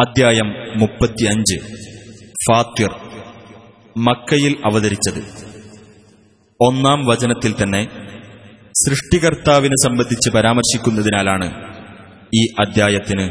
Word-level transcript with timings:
അദ്ധ്യായം 0.00 0.78
മുപ്പത്തിയഞ്ച്. 0.80 1.58
ഫാത്തിർ 2.32 2.90
മക്കയിൽ 3.96 4.56
അവതരിച്ചത്. 4.64 5.24
ഒന്നാം 6.60 7.06
വചനത്തിൽ 7.06 7.54
തന്നെ 7.62 7.88
സൃഷ്ടികർത്താവിനെ 8.68 9.74
സംബന്ധിച്ച് 9.84 10.30
പരാമർശിക്കുന്നതിനാലാണ് 10.30 11.74
ഈ 12.34 12.46
അദ്ധ്യായത്തിന് 12.60 13.30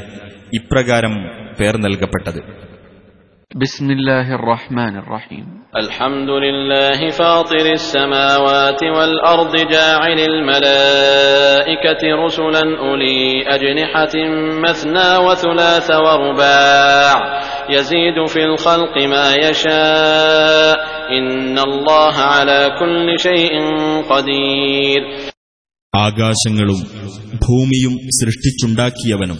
ഇപ്രകാരം 0.53 1.15
പേർ 1.59 1.77
നൽകപ്പെട്ടത്. 1.77 2.68
بسم 3.56 3.90
الله 3.90 4.34
الرحمن 4.34 4.96
الرحيم 4.96 5.46
الحمد 5.76 6.30
لله 6.44 7.10
فاطر 7.10 7.66
السماوات 7.72 8.82
والأرض 8.96 9.54
جاعل 9.70 10.18
الملائكة 10.22 12.02
رسلا 12.24 12.64
أولي 12.78 13.22
أجنحة 13.46 14.14
مثنى 14.60 15.10
وثلاث 15.18 15.88
ورباع 15.96 17.14
يزيد 17.70 18.26
في 18.26 18.40
الخلق 18.44 18.94
ما 19.06 19.34
يشاء 19.34 20.76
إن 21.10 21.58
الله 21.58 22.14
على 22.34 22.60
كل 22.80 23.06
شيء 23.18 23.54
قدير 24.10 25.02
ആകാശങ്ങളും 25.94 26.80
ഭൂമിയും 27.44 27.94
സൃഷ്ടിച്ചുണ്ടാക്കിയവനും 28.18 29.38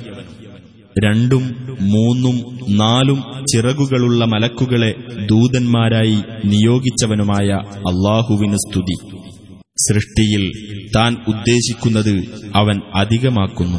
രണ്ടും 1.05 1.43
മൂന്നും 1.81 2.57
നാലും 2.77 3.23
ചിറകുകളുള്ള 3.53 4.25
മലക്കുകളെ 4.25 4.93
ദൂതന്മാരായി 5.25 6.15
നിയോഗിച്ചവനുമായ 6.45 7.49
അള്ളാഹുവിന് 7.63 8.55
സ്തുതി. 8.55 9.17
സൃഷ്ടിയിൽ 9.59 10.52
താൻ 10.95 11.17
ഉദ്ദേശിക്കുന്നത് 11.27 12.23
അവൻ 12.55 12.81
അധികമാക്കുന്നു. 12.95 13.77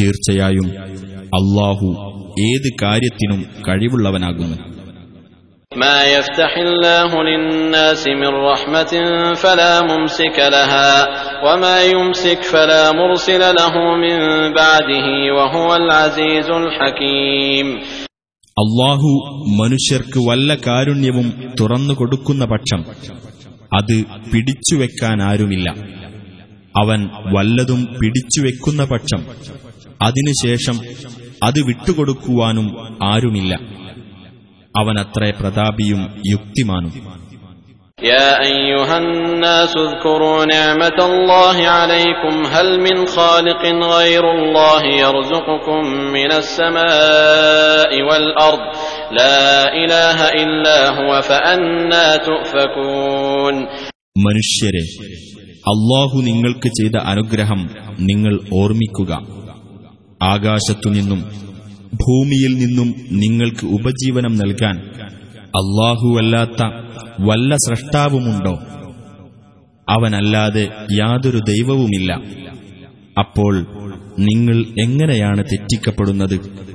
തീർച്ചയായും 0.00 0.78
അള്ളാഹു 1.12 1.86
ഏത് 2.40 2.70
കാര്യത്തിനും 2.82 3.46
കഴിവുള്ളവനാകുന്നു. 3.68 4.75
ما 5.75 6.03
يفتح 6.05 6.57
الله 6.59 7.23
للناس 7.23 8.07
من 8.07 8.31
رحمة 8.43 8.93
فلا 9.35 9.81
ممسك 9.83 10.37
لها 10.47 10.91
وما 11.45 11.83
يمسك 11.85 12.41
فلا 12.43 12.91
مرسل 12.93 13.39
له 13.55 13.73
من 13.97 14.17
بعده 14.53 15.05
وهو 15.37 15.69
العزيز 15.75 16.47
الحكيم 16.53 17.67
അള്ളാഹു 18.57 19.09
മനുഷ്യർക്ക് 19.59 20.19
വല്ല 20.25 20.49
കാരുണ്യവും 20.65 21.27
തുറന്നു 21.59 21.93
കൊടുക്കുന്ന 21.93 22.43
പക്ഷം 22.45 22.81
അത് 23.71 23.93
പിടിച്ചുവെക്കാൻ 24.31 25.17
ആരുമില്ല 25.21 25.67
അവൻ 26.75 26.99
വല്ലതും 27.35 27.81
പിടിച്ചുവെക്കുന്ന 27.99 28.83
പക്ഷം 28.85 29.21
അതിനുശേഷം 30.01 30.77
അത് 31.43 31.59
വിട്ടുകൊടുക്കുവാനും 31.69 32.67
ആരുമില്ല 33.03 33.53
അവനത്രേ 34.75 35.29
പ്രതാപിയും 35.39 36.01
യുക്തിമാനും 36.33 36.93
يا 37.99 38.29
أيها 38.43 38.97
الناس 38.97 39.73
اذكروا 39.77 40.45
نعمة 40.47 40.99
الله 41.01 41.57
عليكم 41.69 42.45
هل 42.47 42.67
من 42.79 43.05
خالق 43.07 43.63
غير 43.95 44.23
الله 44.31 44.83
يرزقكم 45.03 45.81
من 46.11 46.31
السماء 46.33 47.91
والأرض 48.01 48.63
لا 49.11 49.43
إله 49.75 50.19
إلا 50.43 50.77
هو 50.91 51.11
فأنا 51.21 52.05
تؤفكون 52.27 53.55
മനുഷ്യരെ 54.17 54.83
അള്ളാഹു 55.71 56.17
നിങ്ങൾക്ക് 56.21 56.69
ചെയ്ത 56.77 56.95
അനുഗ്രഹം 57.11 57.61
നിങ്ങൾ 58.09 58.33
ഓർമ്മിക്കുക 58.61 59.11
ആകാശത്തുനിന്നും 60.21 61.21
ഭൂമിയിൽ 61.94 62.54
നിന്നും 62.54 62.94
നിങ്ങൾക്ക് 63.10 63.66
ഉപജീവനം 63.66 64.36
നൽകാൻ 64.36 64.76
അള്ളാഹുവല്ലാത്ത 65.46 66.62
വല്ല 67.20 67.56
സ്രഷ്ടാവുമുണ്ടോ? 67.56 68.58
അവനല്ലാതെ 69.88 70.68
യാതൊരു 70.92 71.38
ദൈവവുമില്ല. 71.38 72.12
അപ്പോൾ 73.18 73.66
നിങ്ങൾ 74.18 74.64
എങ്ങനെയാണ് 74.82 75.44
തെറ്റിക്കപ്പെടുന്നത്? 75.44 76.66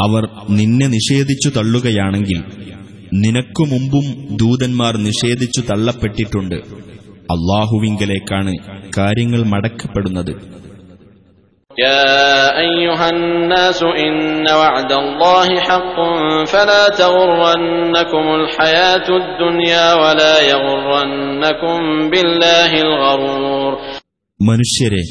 അവർ 0.00 0.28
നിന്നെ 0.50 0.86
നിഷേധിച്ചു 0.86 1.48
തള്ളുകയാണെങ്കിൽ 1.48 2.42
നിനക്കു 3.21 3.63
മുമ്പും 3.71 4.05
ദൂതന്മാർ 4.41 4.93
നിഷേധിച്ചു 5.03 5.61
തള്ളപ്പെട്ടിട്ടുണ്ട് 5.69 6.57
അള്ളാഹുവിങ്കലേക്കാണ് 7.35 8.53
കാര്യങ്ങൾ 8.97 9.43
മടക്കപ്പെടുന്നത് 9.53 10.33
يا 11.71 12.11
أيها 12.59 13.07
الناس 13.09 13.79
إن 13.99 14.17
وعد 14.53 14.91
الله 14.93 15.47
حق 15.61 15.97
فلا 16.45 16.83
تغرنكم 16.95 18.25
الحياة 18.35 19.07
الدنيا 19.21 19.87
ولا 19.95 20.35
يغرنكم 20.51 21.77
بالله 22.11 22.71
الغرور 22.81 23.71
മനുഷ്യരെ 24.39 25.03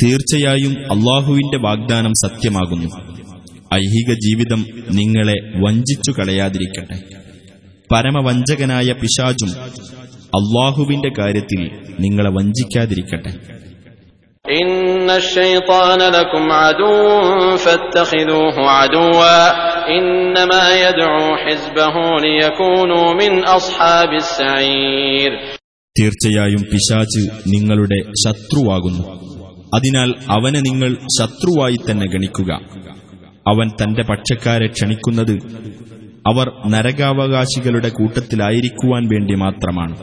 തീർച്ചയായും 0.00 0.72
അള്ളാഹുവിന്റെ 0.94 1.58
വാഗ്ദാനം 1.66 2.12
സത്യമാകുന്നു 2.22 2.88
ഐഹിക 3.76 4.10
ജീവിതം 4.20 4.60
നിങ്ങളെ 4.98 5.36
വഞ്ചിച്ചു 5.64 6.10
കളയാതിരിക്കട്ടെ 6.12 6.98
പരമവഞ്ചകനായ 7.91 8.91
പിശാജും 8.91 9.49
അള്ളാഹുവിന്റെ 10.25 11.11
കാര്യത്തിൽ 11.19 11.71
നിങ്ങളെ 11.99 12.29
വഞ്ചിക്കാതിരിക്കട്ടെ. 12.29 13.55
തീർച്ചയായും 25.99 26.61
പിശാജ് 26.61 27.29
നിങ്ങളുടെ 27.47 28.11
ശത്രുവാകുന്നു. 28.25 29.07
അതിനാൽ 29.75 30.13
അവനെ 30.29 30.59
നിങ്ങൾ 30.59 30.97
ശത്രുവായി 31.19 31.77
തന്നെ 31.91 32.07
ഗണിക്കുക. 32.07 32.53
അവൻ 33.47 33.71
തന്റെ 33.83 34.03
പക്ഷക്കാരെ 34.03 34.67
ക്ഷണിക്കുന്നത് 34.67 35.65
അവർ 36.26 36.46
നരകാവകാശികളുടെ 36.72 37.90
കൂട്ടത്തിലായിരിക്കുവാൻ 37.98 39.02
വേണ്ടി 39.12 39.36
മാത്രമാണ് 39.44 39.94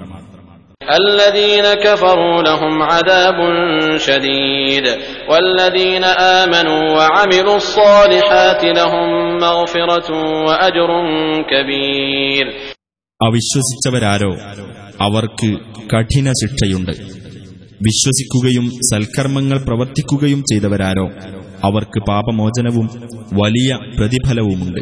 الذين 0.97 1.67
كفروا 1.77 2.37
لهم 2.43 2.73
عذاب 2.83 3.39
شديد 3.99 4.85
والذين 5.29 6.05
آمنوا 6.37 6.83
وعملوا 6.97 7.57
الصالحات 7.57 8.61
لهم 8.75 9.07
مغفرة 9.39 10.09
وأجر 10.47 10.89
كبير 11.51 12.45
അവിശ്വസിച്ചവരാരോ 13.19 14.31
അവർക്ക് 14.99 15.49
കഠിന 15.91 16.27
ശിക്ഷയുണ്ട് 16.41 16.93
വിശ്വസിക്കുകയും 17.81 18.65
സൽക്കർമ്മങ്ങൾ 18.89 19.57
പ്രവർത്തിക്കുകയും 19.63 20.41
ചെയ്തവരാരോ 20.49 21.05
അവർക്ക് 21.63 21.99
പാപമോചനവും 22.09 22.87
വലിയ 23.33 23.69
പ്രതിഫലവുമുണ്ട് 23.97 24.81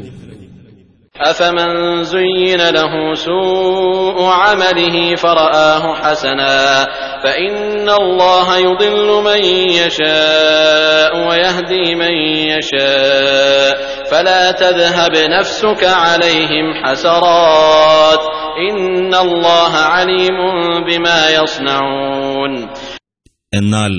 أفمن 1.16 1.72
زين 2.06 2.62
له 2.70 2.94
سوء 3.16 4.18
عمله 4.24 5.16
فرآه 5.16 5.96
حسنا 5.96 6.58
فإن 7.24 7.90
الله 7.92 8.48
يضل 8.60 9.08
من 9.24 9.42
يشاء 9.72 11.12
ويهدي 11.28 11.96
من 11.96 12.14
يشاء 12.52 13.72
فلا 14.12 14.52
تذهب 14.54 15.16
نفسك 15.30 15.84
عليهم 15.84 16.66
حسرات 16.84 18.24
إن 18.70 19.14
الله 19.16 19.72
عليم 19.94 20.38
بما 20.88 21.20
يصنعون 21.32 22.54
എന്നാൽ 23.54 23.94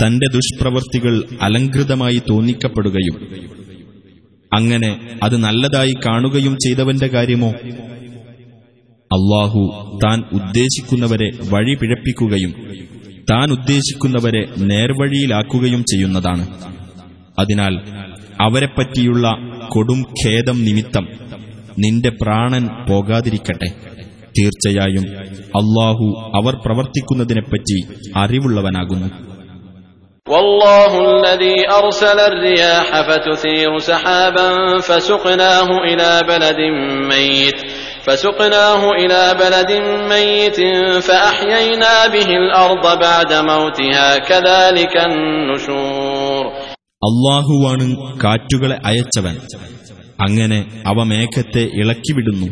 തന്റെ 0.00 0.26
ദുഷ്പ്രവർത്തികൾ 0.28 1.14
അലങ്കൃതമായി 1.40 2.18
തോന്നിക്കപ്പെടുകയും 2.30 3.16
അങ്ങനെ 4.53 5.19
അത് 5.23 5.37
നല്ലതായി 5.37 5.93
കാണുകയും 6.05 6.55
ചെയ്തവന്റെ 6.55 7.07
കാര്യമോ? 7.07 7.49
അള്ളാഹു 9.11 9.61
താൻ 10.05 10.23
ഉദ്ദേശിക്കുന്നവരെ 10.33 11.31
വഴി 11.49 11.75
പിഴപ്പിക്കുകയും 11.75 12.53
താൻ 13.31 13.51
ഉദ്ദേശിക്കുന്നവരെ 13.51 14.45
നേർവഴിയിലാക്കുകയും 14.57 15.83
ചെയ്യുന്നതാണ്. 15.83 16.47
അതിനാൽ 17.39 17.81
അവരെപ്പറ്റിയുള്ള 18.41 19.37
കൊടും 19.69 20.01
ഖേദം 20.01 20.65
നിമിത്തം 20.65 21.07
നിന്റെ 21.79 22.09
പ്രാണൻ 22.09 22.67
പോകാതിരിക്കട്ടെ. 22.89 23.67
തീർച്ചയായും 24.39 25.19
അള്ളാഹു 25.35 26.31
അവർ 26.35 26.55
പ്രവർത്തിക്കുന്നതിനെപ്പറ്റി 26.65 27.81
അറിവുള്ളവനാകുന്നു. 28.15 29.28
والله 30.28 30.92
الذي 31.10 31.54
أرسل 31.70 32.18
الرياح 32.22 33.00
فتثير 33.02 33.78
سحابا 33.80 34.48
فسقناه 34.80 35.68
إلى 35.84 36.20
بلد 36.28 36.60
ميت 37.10 37.58
فسقناه 38.04 38.90
إلى 38.92 39.34
بلد 39.34 39.70
ميت 40.10 40.58
فأحيينا 41.02 42.06
به 42.08 42.28
الأرض 42.36 42.84
بعد 43.00 43.32
موتها 43.44 44.18
كذلك 44.20 44.94
النشور 45.06 46.44
അള്ളാഹുവാണ് 47.02 47.86
കാറ്റുകളെ 48.22 48.76
അയച്ചവൻ 48.88 49.34
അങ്ങനെ 50.20 50.58
അവ 50.90 50.98
മേഘത്തെ 51.10 51.64
ഇളക്കിവിടുന്നു 51.80 52.48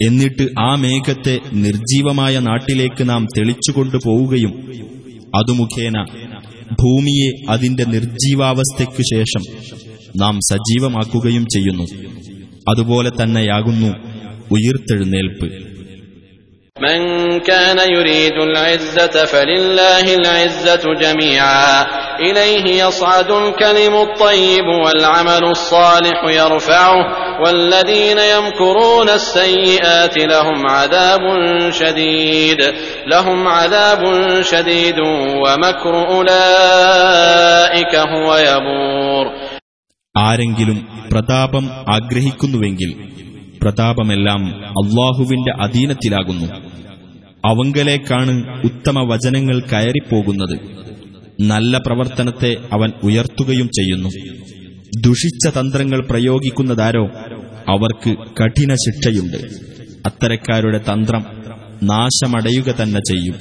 എന്നിട്ട് 0.00 0.44
ആ 0.60 0.70
മേഘത്തെ 0.84 1.34
നിർജീവമായ 1.64 2.34
നാട്ടിലേക്ക് 2.48 3.04
നാം 3.10 3.22
തെളിച്ചുകൊണ്ടു 3.36 3.98
പോവുകയും 4.06 4.52
അതു 5.38 5.52
മുഖേന 5.60 5.96
ഭൂമിയെ 6.71 7.45
അതിന്റെ 7.49 7.83
നിർജീവാവസ്ഥയ്ക്കു 7.83 9.01
ശേഷം 9.01 9.41
നാം 10.15 10.39
സജീവമാക്കുകയും 10.51 11.45
ചെയ്യുന്നു. 11.45 11.83
അതുപോലെ 12.69 13.11
തന്നെയാകുന്നു 13.23 13.87
ഉയിർത്തെഴുന്നേൽപ്പ്. 14.51 15.74
من 16.76 17.00
كان 17.40 17.78
يريد 17.92 18.32
العزة 18.32 19.24
فلله 19.24 20.14
العزة 20.14 20.94
جميعا 20.94 21.86
إليه 22.20 22.84
يصعد 22.84 23.30
الكلم 23.32 23.94
الطيب 23.96 24.64
والعمل 24.84 25.44
الصالح 25.46 26.24
يرفعه 26.24 26.96
والذين 27.42 28.18
يمكرون 28.18 29.08
السيئات 29.10 30.18
لهم 30.18 30.66
عذاب 30.68 31.20
شديد 31.72 32.58
لهم 33.06 33.48
عذاب 33.48 34.02
شديد 34.42 34.98
ومكر 35.44 35.94
أولئك 36.12 37.94
هو 38.14 38.28
يبور 38.38 39.26
ആരെങ്കിലും 40.14 40.78
പ്രതാപം 41.12 41.64
ആഗ്രഹിക്കുന്നുവെങ്കിൽ 41.86 42.90
പ്രതാപമെല്ലാം 43.62 44.42
അള്ളാഹുവിന്റെ 44.80 45.52
അധീനത്തിലാകുന്നു 45.64 46.46
അവങ്കലേക്കാണ് 47.45 48.33
ഉത്തമ 48.63 48.99
വചനങ്ങൾ 49.13 49.59
കയറിപ്പോകുന്നത്. 49.59 50.59
നല്ല 51.41 51.77
പ്രവർത്തനത്തെ 51.77 52.57
അവൻ 52.73 52.91
ഉയർത്തുകയും 53.03 53.67
ചെയ്യുന്നു. 53.67 54.09
ദുഷിച്ച 55.01 55.47
തന്ത്രങ്ങൾ 55.57 56.05
പ്രയോഗിക്കുന്നതാരോ 56.09 57.05
അവർക്ക് 57.67 58.11
കഠിന 58.41 58.73
ശിക്ഷയുണ്ട് 58.73 59.37
അത്തരക്കാരുടെ 60.05 60.77
തന്ത്രം 60.77 61.23
നാശമടയുക 61.83 62.75
തന്നെ 62.81 62.99
ചെയ്യും. 62.99 63.35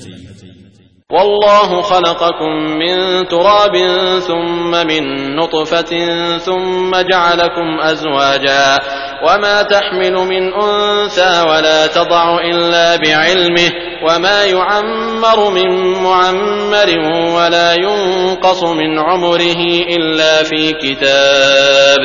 والله 1.13 1.81
خلقكم 1.81 2.51
من 2.77 3.27
تراب 3.27 3.75
ثم 4.19 4.71
من 4.87 5.03
نطفة 5.35 5.91
ثم 6.37 6.91
جعلكم 7.11 7.79
أزواجا 7.81 8.77
وما 9.25 9.61
تحمل 9.63 10.13
من 10.13 10.53
أنثى 10.53 11.41
ولا 11.41 11.87
تضع 11.87 12.39
إلا 12.39 12.95
بعلمه 12.95 13.69
وما 14.03 14.43
يعمر 14.45 15.49
من 15.49 15.69
معمر 16.03 16.89
ولا 17.35 17.73
ينقص 17.73 18.63
من 18.63 18.99
عمره 18.99 19.61
إلا 19.89 20.43
في 20.43 20.73
كتاب 20.73 22.01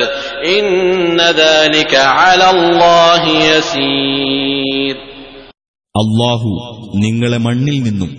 إن 0.58 1.20
ذلك 1.20 1.94
على 1.94 2.50
الله 2.50 3.22
يسير 3.28 4.96
അള്ളാഹു 5.94 6.48
നിങ്ങളെ 6.94 7.38
മണ്ണിൽ 7.38 7.76
നിന്നും 7.82 8.10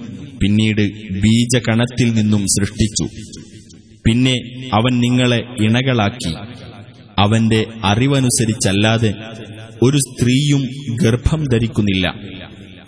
പിന്നീട് 0.42 0.82
ബീജകണത്തിൽ 1.20 2.12
നിന്നും 2.12 2.44
സൃഷ്ടിച്ചു. 2.46 3.06
പിന്നെ 4.06 4.34
അവൻ 4.72 5.00
നിങ്ങളെ 5.00 5.40
ഇണകളാക്കി. 5.60 6.34
അവന്റെ 7.18 7.66
അറിവനുസരിച്ചല്ലാതെ 7.84 9.14
ഒരു 9.82 9.96
സ്ത്രീയും 9.96 10.62
ഗർഭം 11.02 11.44
ധരിക്കുന്നില്ല 11.52 12.14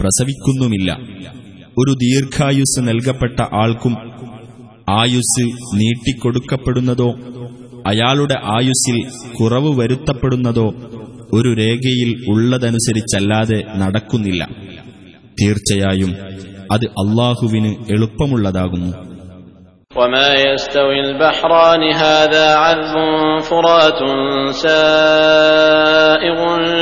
പ്രസവിക്കുന്നുമില്ല. 0.00 0.98
ഒരു 1.78 1.92
ദീർഘായുസ് 1.92 2.80
നൽകപ്പെട്ട 2.80 3.40
ആൾക്കും 3.40 3.94
ആയുസ് 4.90 5.44
നീട്ടിക്കൊടുക്കപ്പെടുന്നതോ 5.74 7.10
അയാളുടെ 7.86 8.36
ആയുസ്സിൽ 8.44 8.98
കുറവ് 9.40 9.80
വരുത്തപ്പെടുന്നതോ 9.80 10.66
ഒരു 11.32 11.54
രേഖയിൽ 11.54 12.24
ഉള്ളതനുസരിച്ചല്ലാതെ 12.28 13.62
നടക്കുന്നില്ല. 13.76 14.48
തീർച്ചയായും 15.42 16.12
അത് 16.71 16.85
അള്ളാഹുവിന് 17.01 17.71
എളുപ്പമുള്ളതാകുന്നു 17.95 18.93
وما 19.95 20.29
يستوي 20.47 20.99
البحران 21.01 21.83
هذا 22.05 22.45
عذب 22.55 22.95
فرات 23.41 23.99
سائغ 24.63 26.39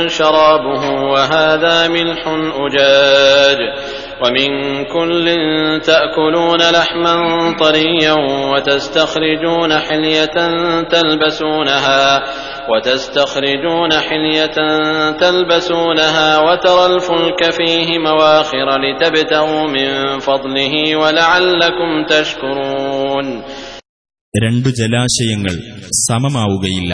شرابه 0.08 0.82
وهذا 1.12 1.88
ملح 1.88 2.22
أجاج 2.60 3.58
ومن 4.22 4.48
كل 4.86 5.26
تأكلون 5.80 6.60
لحما 6.70 7.14
طريا 7.60 8.14
وتستخرجون 8.52 9.78
حلية 9.78 10.36
تلبسونها 10.82 12.02
وتستخرجون 12.70 13.92
حلية 13.92 14.56
تلبسونها 15.12 16.38
وترى 16.38 16.86
الفلك 16.86 17.50
فيه 17.50 17.98
مواخر 17.98 18.68
لتبتغوا 18.78 19.66
من 19.66 19.88
فضله 20.18 20.74
ولعلكم 20.96 21.90
تشكرون 22.08 23.26
രണ്ടു 24.34 24.70
ജലാശയങ്ങൾ 24.80 25.54
സമമാവുകയില്ല 26.06 26.92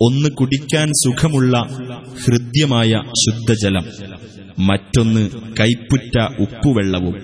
ഒന്ന് 0.00 0.28
കുടിക്കാൻ 0.34 0.88
സുഖമുള്ള 1.02 1.54
ഹൃദ്യമായ 2.22 2.92
ശുദ്ധജലം 3.22 3.86
മറ്റൊന്ന് 4.59 5.29
കൈപ്പുറ്റ 5.59 6.19
ഉപ്പുവെള്ളവും. 6.39 7.15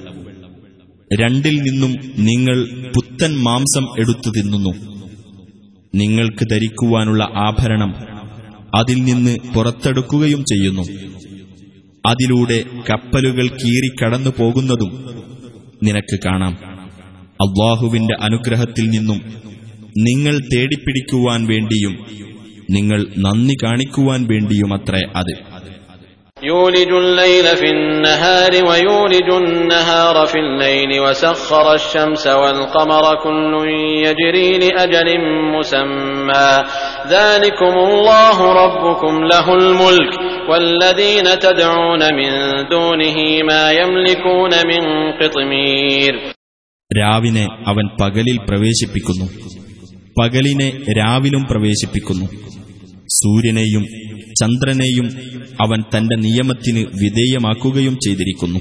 രണ്ടിൽ 1.22 1.62
നിന്നും 1.62 1.92
നിങ്ങൾ 2.18 2.64
പുത്തൻ 2.96 3.36
മാംസം 3.36 3.84
എടുത്തു 4.00 4.30
തിന്നുന്നു. 4.30 5.02
നിങ്ങൾക്ക് 5.96 6.50
ധരിക്കുവാനുള്ള 6.50 7.24
ആഭരണം 7.24 7.94
അതിൽ 8.76 9.04
നിന്ന് 9.04 9.38
പുറത്തെടുക്കുകയും 9.56 10.44
ചെയ്യുന്നു. 10.44 10.82
അതിലൂടെ 12.06 12.64
കപ്പലുകൾ 12.90 13.48
കീറിക്കടന്നു 13.48 14.30
പോകുന്നതും 14.40 15.06
നിനക്ക് 15.84 16.20
കാണാം. 16.26 16.58
അള്ളാഹുവിന്റെ 17.32 18.16
അനുഗ്രഹത്തിൽ 18.22 18.90
നിന്നും 18.90 19.18
നിങ്ങൾ 19.98 20.40
തേടിപ്പിടിക്കുവാൻ 20.40 21.46
വേണ്ടിയും 21.46 21.98
നിങ്ങൾ 22.72 23.06
നന്ദി 23.18 23.54
കാണിക്കുവാൻ 23.64 24.28
വേണ്ടിയുമത്രേ 24.28 25.02
അത്. 25.16 25.51
يولج 26.43 26.91
الليل 26.95 27.47
في 27.57 27.69
النهار 27.71 28.53
ويولج 28.69 29.29
النهار 29.33 30.27
في 30.27 30.39
الليل 30.39 31.01
وسخر 31.01 31.75
الشمس 31.75 32.27
والقمر 32.27 33.05
كل 33.23 33.53
يجري 34.07 34.59
لأجل 34.59 35.09
مسمى 35.55 36.65
ذلكم 37.09 37.75
الله 37.89 38.53
ربكم 38.53 39.25
له 39.25 39.55
الملك 39.55 40.13
والذين 40.51 41.39
تدعون 41.39 42.03
من 42.15 42.31
دونه 42.69 43.19
ما 43.43 43.65
يملكون 43.73 44.53
من 44.67 44.83
قطمير 45.21 46.15
രാവിനെ 46.91 47.45
അവൻ 47.71 47.87
പകലിൽ 48.01 48.37
പ്രവേശിപ്പിക്കുന്നു 48.49 49.27
പകലിനെ 50.21 50.69
രാവിലും 50.99 51.43
പ്രവേശിപ്പിക്കുന്നു 51.45 52.27
സൂര്യനെയും 53.12 53.84
ചന്ദ്രനെയും 54.42 55.06
അവൻ 55.62 55.82
തന്റെ 55.82 56.16
നിയമത്തിന് 56.16 56.80
വിധേയമാക്കുകയും 56.80 57.98
ചെയ്തിരിക്കുന്നു. 58.06 58.60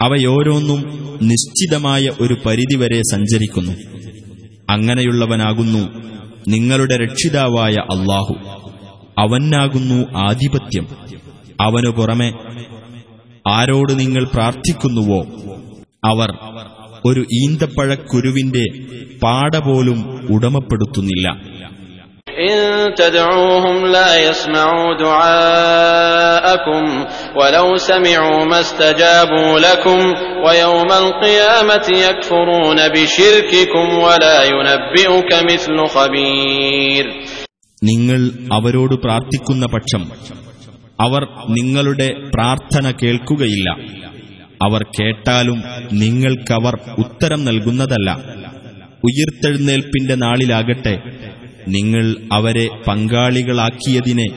അവയോരോന്നും 0.00 0.80
നിശ്ചിതമായ 1.22 2.10
ഒരു 2.20 2.36
പരിധിവരെ 2.46 3.00
സഞ്ചരിക്കുന്നു. 3.12 3.72
അങ്ങനെയുള്ളവനാകുന്നു 4.70 6.02
നിങ്ങളുടെ 6.48 6.96
രക്ഷിതാവായ 6.96 7.72
അള്ളാഹു 7.72 8.34
അവനാകുന്നു 9.18 10.18
ആധിപത്യം. 10.18 10.86
അവനു 11.60 11.90
പുറമെ 11.90 12.32
ആരോട് 13.48 14.00
നിങ്ങൾ 14.00 14.24
പ്രാർത്ഥിക്കുന്നുവോ? 14.24 15.26
അവർ 16.04 16.28
ഒരു 17.04 17.26
ഈന്തപ്പഴക്കുരുവിന്റെ 17.42 18.64
പാട 19.22 19.56
പോലും 19.56 20.26
ഉടമപ്പെടുത്തുന്നില്ല. 20.30 21.55
إن 22.41 22.57
تدعوهم 22.95 23.85
لا 23.87 24.29
يسمعوا 24.29 24.97
دعاءكم 24.99 26.83
ولو 27.35 27.77
سمعوا 27.79 28.45
ما 28.45 28.59
استجابوا 28.59 29.59
لكم 29.59 29.99
ويوم 30.45 30.91
القيامة 30.93 31.87
يكفرون 31.99 32.79
بشرككم 32.89 33.87
ولا 33.99 34.37
ينبئك 34.45 35.31
مثل 35.51 35.75
خبير 35.87 37.05
നിങ്ങൾ 37.81 38.21
അവരോട് 38.57 38.95
പ്രാർത്ഥിക്കുന്ന 39.05 39.65
പക്ഷം 39.75 40.03
അവർ 40.99 41.21
നിങ്ങളുടെ 41.57 42.07
പ്രാർത്ഥന 42.35 42.85
കേൾക്കുകയില്ല 43.01 43.69
അവർ 44.65 44.81
കേട്ടാലും 44.97 45.59
നിങ്ങൾക്കവർ 46.01 46.75
ഉത്തരം 47.03 47.41
നൽകുന്നതല്ല 47.47 48.09
ഉയിർത്തെഴുന്നേൽപ്പിന്റെ 49.07 50.15
നാളിലാകട്ടെ 50.15 50.95
നിങ്ങൾ 51.75 52.05
അവരെ 52.31 52.65
പങ്കാളികളാക്കിയതിനെ 52.87 54.27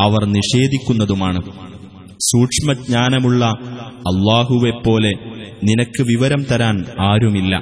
അവർ 0.00 0.22
നിഷേധിക്കുന്നതുമാണ് 0.36 1.40
സൂക്ഷ്മജ്ഞാനമുള്ള 2.26 3.42
അള്ളാഹുവെപ്പോലെ 4.10 5.12
നിനക്ക് 5.68 6.02
വിവരം 6.10 6.42
തരാൻ 6.50 6.76
ആരുമില്ല 7.10 7.54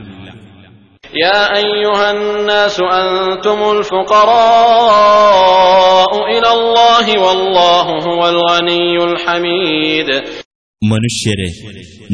يا 1.18 1.40
أيها 1.56 2.06
الناس 2.12 2.76
أنتم 3.00 3.58
الفقراء 4.80 6.10
إلى 6.28 6.50
الله 6.52 7.06
والله 7.20 7.86
هو 8.08 8.20
الغني 8.28 8.94
الحميد 9.04 10.08
മനുഷ്യരെ 10.82 11.48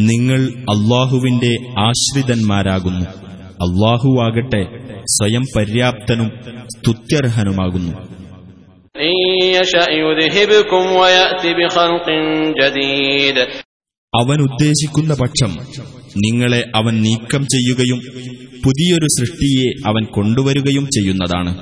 നിങ്ങൾ 0.09 0.41
അള്ളാഹുവിന്റെ 0.73 1.53
ആശ്രിതന്മാരാകുന്നു 1.85 3.07
അള്ളാഹുവാകട്ടെ 3.67 4.63
സ്വയം 5.04 5.42
പര്യാപ്തനും 5.56 6.32
സ്തുത്യർഹനുമാകുന്നു. 6.68 8.22
അവൻ 14.16 14.42
ഉദ്ദേശിക്കുന്ന 14.42 15.14
പക്ഷം 15.14 15.58
നിങ്ങളെ 16.18 16.64
അവൻ 16.76 17.02
നീക്കം 17.02 17.44
ചെയ്യുകയും 17.44 17.98
പുതിയൊരു 18.66 19.08
സൃഷ്ടിയെ 19.20 19.88
അവൻ 19.88 20.06
കൊണ്ടുവരികയും 20.06 20.86
ചെയ്യുന്നതാണ്. 20.86 21.58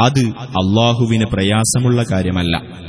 അത് 0.00 0.32
അള്ളാഹുവിന് 0.40 1.24
പ്രയാസമുള്ള 1.24 2.04
കാര്യമല്ല. 2.12 2.88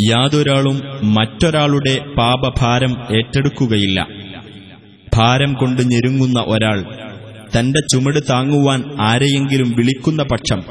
യാതൊരാളും 0.00 0.80
മറ്റൊരാളുടെ 1.14 2.04
പാപഭാരം 2.18 2.90
ഏറ്റെടുക്കുകയില്ല. 2.90 4.06
ഭാരം 5.14 5.54
കൊണ്ട് 5.54 5.82
ഞെരുങ്ങുന്ന 5.90 6.44
ഒരാൾ 6.46 6.84
തന്റെ 7.58 7.80
ചുമട് 7.92 8.20
താങ്ങുവാൻ 8.30 8.84
ആരെയെങ്കിലും 9.00 9.70
വിളിക്കുന്ന 9.76 10.22
പക്ഷം 10.22 10.62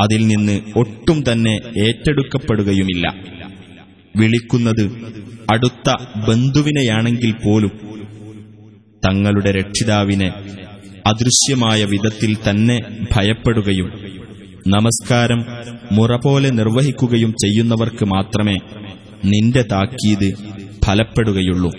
അതിൽ 0.00 0.26
നിന്ന് 0.26 0.60
ഒട്ടും 0.76 1.24
തന്നെ 1.32 1.60
ഏറ്റെടുക്കപ്പെടുകയുമില്ല. 1.78 3.14
വിളിക്കുന്നത് 4.16 4.84
അടുത്ത 5.52 5.94
ബന്ധുവിനെയാണെങ്കിൽ 6.28 7.32
പോലും 7.32 7.70
തങ്ങളുടെ 9.06 9.50
രക്ഷിതാവിനെ 9.50 10.32
അദൃശ്യമായ 11.06 11.84
വിധത്തിൽ 11.84 12.36
തന്നെ 12.50 12.80
ഭയപ്പെടുകയും 13.16 14.07
നമസ്കാരം 14.73 15.39
മുറ 15.91 16.13
പോലെ 16.23 16.49
നിർവഹിക്കുകയും 16.59 17.31
ചെയ്യുന്നവർക്ക് 17.43 18.05
മാത്രമേ 18.13 18.57
നിന്റെ 19.31 19.63
താക്കീത് 19.73 20.29
ഫലപ്പെടുകയുള്ളൂ 20.85 21.71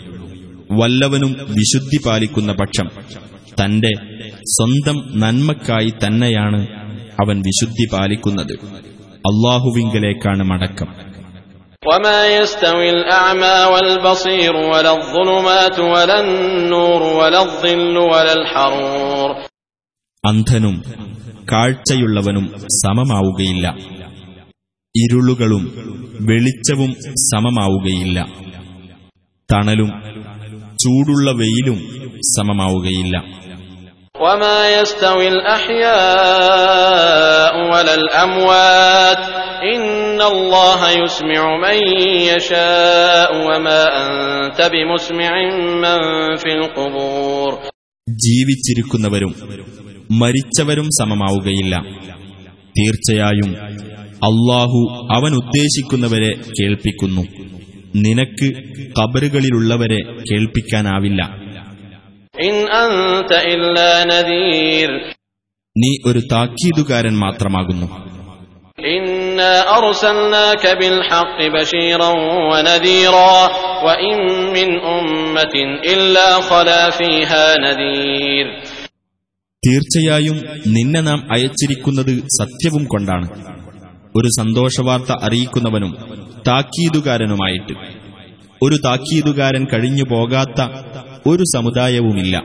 വല്ലവനും 0.72 1.32
വിശുദ്ധി 1.56 1.98
പാലിക്കുന്ന 2.04 2.52
പക്ഷം 2.60 2.88
തന്റെ 3.60 3.92
സ്വന്തം 4.54 4.96
നന്മക്കായി 5.22 5.92
തന്നെയാണ് 6.04 6.60
അവൻ 7.22 7.36
വിശുദ്ധി 7.48 7.86
പാലിക്കുന്നത് 7.94 8.54
അള്ളാഹുവിങ്കലേക്കാണ് 9.24 10.44
മടക്കം 10.52 10.90
وما 11.82 12.20
يستوي 12.36 12.88
الأعمى 12.90 13.56
والبصير 13.72 14.52
ولا 14.64 14.92
الظلمات 14.92 15.76
ولا 15.86 16.16
النور 16.20 17.00
ولا 17.14 17.40
الظل 17.42 17.96
ولا 18.12 18.32
الحرور 18.34 19.28
അന്ധനും 20.24 20.76
കാഴ്ചയുള്ളവനും 21.50 22.46
സമമാവുകയില്ല 22.80 23.66
ഇരുളുകളും 24.94 25.64
വെളിച്ചവും 26.28 26.90
സമമാവുകയില്ല 27.30 28.18
തണലും 29.48 29.90
ചൂടുള്ള 30.78 31.28
വെയിലും 31.40 31.78
സമമാവുകയില്ല 32.34 33.16
وما 34.16 34.58
يستوي 34.78 35.28
الأحياء 36.24 37.52
ولا 37.70 37.94
الأموات 37.94 39.22
إن 39.74 40.20
الله 40.24 40.80
يسمع 41.02 41.42
من 41.58 41.78
يشاء 42.30 43.30
وما 43.46 43.80
أنت 44.00 44.58
بمسمع 44.64 45.32
من 45.76 46.00
في 46.36 46.50
القبور 46.54 47.50
ജീവിച്ചിരിക്കുന്നവരും 48.08 49.32
മരിച്ചവരും 50.20 50.88
സമമാവുകയില്ല 50.98 51.74
തീർച്ചയായും 52.78 53.50
അള്ളാഹു 54.28 54.80
അവൻ 55.16 55.32
ഉദ്ദേശിക്കുന്നവരെ 55.40 56.32
കേൾപ്പിക്കുന്നു 56.56 57.24
നിനക്ക് 58.04 58.48
കബറുകളിലുള്ളവരെ 58.98 60.00
കേൾപ്പിക്കാനാവില്ല 60.28 61.22
إن 62.40 62.56
أنت 62.84 63.30
إلا 63.52 63.90
نذير 64.06 64.90
നീ 65.76 65.90
ഒരു 66.08 66.20
താക്കീതുകാരൻ 66.32 67.14
മാത്രമാകുന്നു 67.24 67.88
إنا 68.78 69.52
أرسلناك 69.78 70.64
بالحق 70.80 71.38
بشيرا 71.48 72.10
ونذيرا 72.50 73.36
وإن 73.86 74.16
من 74.48 74.68
أمة 74.90 75.54
إلا 75.84 76.28
خلا 76.42 76.90
فيها 76.92 77.44
نذير 77.58 78.46
തീർച്ചയായും 79.67 80.41
നിന്നെ 80.67 81.01
നാം 81.01 81.27
അയച്ചിരിക്കുന്നത് 81.31 82.23
സത്യവും 82.39 82.85
കൊണ്ടാണ്. 82.85 83.29
ഒരു 84.15 84.27
സന്തോഷവാർത്ത 84.27 85.11
അറിയിക്കുന്നവനും 85.23 85.95
താക്കീതുകാരനുമായിട്ട്. 86.47 87.73
ഒരു 88.61 88.75
താക്കീതുകാരൻ 88.85 89.67
കഴിഞ്ഞു 89.73 90.03
പോകാത്ത 90.03 90.61
ഒരു 91.29 91.43
സമുദായവുമില്ല. 91.55 92.43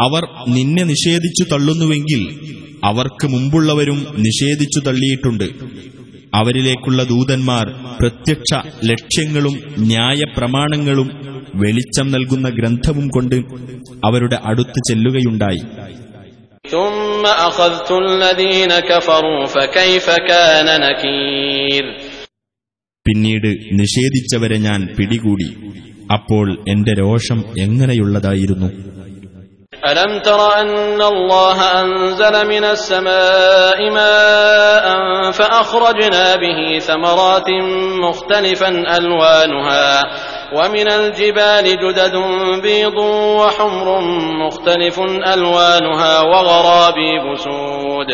അവർ 0.00 0.22
നിന്നെ 0.48 0.82
നിഷേധിച്ചു 0.82 1.44
തള്ളുന്നുവെങ്കിൽ 1.52 2.22
അവർക്ക് 2.84 3.26
മുമ്പുള്ളവരും 3.26 4.06
നിഷേധിച്ചു 4.18 4.80
തള്ളിയിട്ടുണ്ട്. 4.80 5.44
അവരിലേക്കുള്ള 6.34 7.02
ദൂതന്മാർ 7.02 7.66
പ്രത്യക്ഷ 8.00 8.54
ലക്ഷ്യങ്ങളും 8.84 9.60
ന്യായപ്രമാണങ്ങളും 9.78 11.10
വെളിച്ചം 11.54 12.10
നൽകുന്ന 12.10 12.48
ഗ്രന്ഥവും 12.48 13.08
കൊണ്ട് 13.08 13.34
അവരുടെ 14.04 14.38
അടുത്ത് 14.44 14.80
ചെല്ലുകയുണ്ടായി. 14.88 15.62
പിന്നീട് 23.06 23.48
നിഷേധിച്ചവരെ 23.72 24.56
ഞാൻ 24.56 24.88
പിടികൂടി. 24.98 25.48
അപ്പോൾ 26.12 26.64
എന്റെ 26.68 26.92
രോഷം 26.92 27.44
എങ്ങനെയുള്ളതായിരുന്നു? 27.58 28.90
ألم 29.83 30.19
تر 30.19 30.39
أن 30.61 31.01
الله 31.03 31.57
أنزل 31.81 32.47
من 32.47 32.63
السماء 32.65 33.89
ماء 33.91 34.85
فأخرجنا 35.31 36.35
به 36.35 36.79
ثمرات 36.79 37.49
مختلفا 37.99 38.69
ألوانها 38.97 39.87
ومن 40.53 40.87
الجبال 40.89 41.65
جدد 41.75 42.15
بيض 42.63 42.97
وحمر 43.39 43.87
مختلف 44.39 44.99
ألوانها 45.27 46.13
وغرابيب 46.23 47.25
سود 47.37 48.09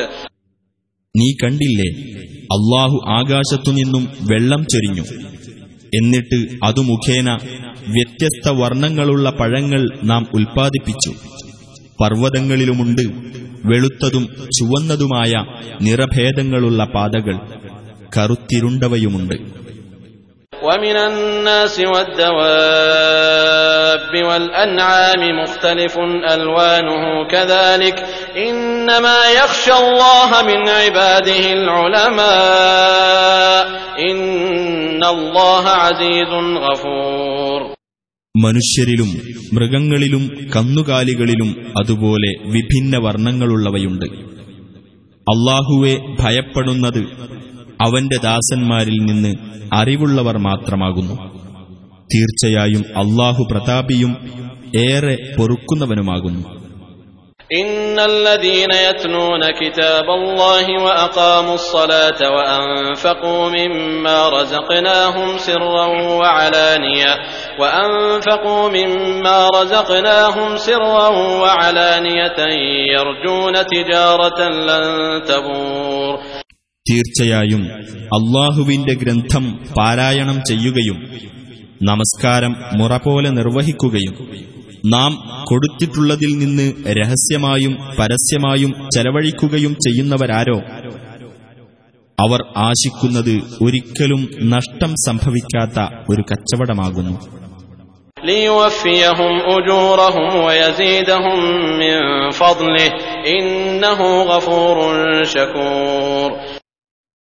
നീ 1.15 1.29
കണ്ടില്ലേ 1.41 1.87
അള്ളാഹു 2.55 2.97
ആകാശത്തുനിന്നും 3.15 4.03
വെള്ളം 4.29 4.61
ചൊരിഞ്ഞു 4.73 5.03
എന്നിട്ട് 5.93 6.37
അതു 6.67 6.81
മുഖേന 6.81 7.29
വ്യത്യസ്ത 7.95 8.49
വർണ്ണങ്ങളുള്ള 8.59 9.29
പഴങ്ങൾ 9.39 9.81
നാം 10.11 10.23
ഉൽപ്പാദിപ്പിച്ചു 10.37 11.11
പർവ്വതങ്ങളിലുമുണ്ട് 11.99 13.03
വെളുത്തതും 13.65 14.23
ചുവന്നതുമായ 14.57 15.33
നിറഭേദങ്ങളുള്ള 15.87 16.83
പാതകൾ 16.95 17.35
കറുത്തിരുണ്ടവയുമുണ്ട് 18.15 19.37
ومن 20.61 20.95
الناس 21.07 21.75
والدواب 21.91 24.23
والأنعام 24.23 25.41
مختلف 25.41 25.97
ألوانه 26.27 27.27
كذلك 27.27 28.05
إنما 28.37 29.33
يخشى 29.33 29.73
الله 29.75 30.43
من 30.43 30.69
عباده 30.71 31.53
العلماء 31.53 33.63
إن 34.01 35.03
الله 35.05 35.69
عزيز 35.83 36.31
غفور 36.57 37.61
മനുഷ്യരിലും 38.42 39.08
മൃഗങ്ങളിലും 39.52 40.28
കന്നുകാലികളിലും 40.56 41.56
അതുപോലെ 41.78 42.48
വിഭിന്ന 42.48 42.96
വർണങ്ങളുള്ളവയുണ്ട് 42.96 44.04
അള്ളാഹുവെ 45.26 46.16
ഭയപ്പെടുന്നത് 46.20 47.04
അവന്റെ 47.82 48.16
ദാസന്മാരിൽ 48.22 48.98
നിന്ന് 48.98 49.34
അറിവുള്ളവർ 49.72 50.38
മാത്രമാകുന്നു. 50.38 51.14
തീർച്ചയായും 52.14 52.84
അള്ളാഹു 52.96 53.48
പ്രതാപിയും 53.50 54.16
ഏറെ 54.76 55.16
പൊറുക്കുന്നവനുമാകുന്നു. 55.38 56.55
إن 57.51 57.99
الذين 58.01 58.71
يتلون 58.89 59.51
كتاب 59.51 60.03
الله 60.09 60.83
وأقاموا 60.83 61.53
الصلاة 61.53 62.21
وأنفقوا 62.35 63.49
مما 63.49 64.29
رزقناهم 64.29 65.37
سرا 65.37 65.85
وعلانية 66.19 67.11
وأنفقوا 67.59 68.69
مما 68.69 69.49
رزقناهم 69.49 70.57
سرا 70.57 71.07
وعلانية 71.43 72.39
يرجون 72.95 73.53
تجارة 73.65 74.39
لن 74.69 74.85
تبور 75.23 76.13
തീർച്ചയായും 76.85 77.63
അള്ളാഹുവിന്റെ 78.17 78.93
ഗ്രന്ഥം 78.93 79.45
പാരായണം 79.77 80.37
ചെയ്യുകയും 80.47 80.97
നമസ്കാരം 81.81 82.53
മുറ 82.73 82.93
പോലെ 82.97 83.29
നിർവഹിക്കുകയും 83.29 84.15
നാം 84.92 85.44
കൊടുത്തിട്ടുള്ളതിൽ 85.48 86.38
നിന്ന് 86.38 86.72
രഹസ്യമായും 86.88 87.76
പരസ്യമായും 87.98 88.88
ചെലവഴിക്കുകയും 88.96 89.74
ചെയ്യുന്നവരാരോ? 89.74 90.58
അവർ 92.20 92.40
ആശിക്കുന്നത് 92.56 93.40
ഒരിക്കലും 93.62 94.28
നഷ്ടം 94.42 94.94
സംഭവിക്കാത്ത 95.06 95.78
ഒരു 96.10 96.22
കച്ചവടമാകുന്നു. 96.32 97.18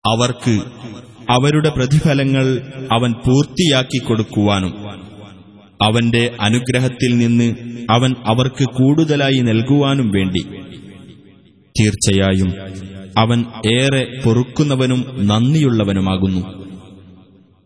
അവർക്ക് 0.07 0.61
അവരുടെ 1.29 1.69
പ്രതിഫലങ്ങൾ 1.69 2.61
അവൻ 2.93 3.13
പൂർത്തിയാക്കി 3.13 3.97
കൊടുക്കുവാനും 3.97 4.73
അവന്റെ 5.86 6.22
അനുഗ്രഹത്തിൽ 6.46 7.12
നിന്ന് 7.18 7.48
അവൻ 7.90 8.10
അവർക്ക് 8.32 8.64
കൂടുതലായി 8.78 9.40
നൽകുവാനും 9.48 10.08
വേണ്ടി 10.16 10.42
തീർച്ചയായും 11.74 12.50
അവൻ 13.22 13.38
ഏറെ 13.76 14.02
പൊറുക്കുന്നവനും 14.24 15.02
നന്ദിയുള്ളവനുമാകുന്നു 15.30 16.42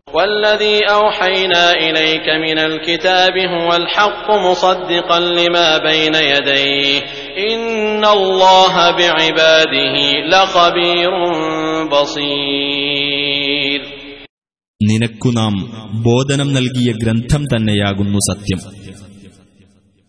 والذي 0.08 0.78
أوحينا 0.90 1.72
إليك 1.84 2.26
من 2.44 2.58
الكتاب 2.60 3.34
هو 3.54 3.76
الحق 3.76 4.26
مصدقا 4.48 5.18
لما 5.38 5.78
بين 5.80 6.14
يديه 6.32 7.00
إن 7.50 8.04
الله 8.08 8.74
بعباده 8.90 9.96
لخبير 10.32 11.12
بصير 11.92 13.80
നിനക്കു 14.83 15.29
നാം 15.29 15.53
ബോധനം 16.03 16.53
നൽകിയ 16.53 16.91
ഗ്രന്ഥം 16.91 17.43
തന്നെയാകുന്നു 17.43 18.17
സത്യം. 18.17 18.59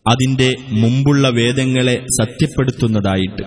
അതിന്റെ 0.08 0.54
മുമ്പുള്ള 0.70 1.28
വേദങ്ങളെ 1.28 2.06
സത്യപ്പെടുത്തുന്നതായിട്ട്. 2.22 3.42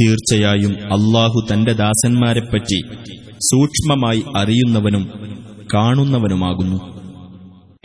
തീർച്ചയായും 0.00 0.72
അള്ളാഹു 0.72 1.46
തന്റെ 1.52 1.72
ദാസന്മാരെപ്പറ്റി 1.72 2.80
സൂക്ഷ്മമായി 3.30 4.22
അറിയുന്നവനും 4.36 5.10
കാണുന്നവനുമാകുന്നു. 5.74 6.99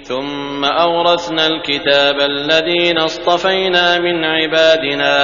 ثم 0.07 0.65
أورثنا 0.65 1.47
الكتاب 1.47 2.17
الذين 2.23 2.99
اصطفينا 3.01 3.99
من 3.99 4.25
عبادنا 4.27 5.15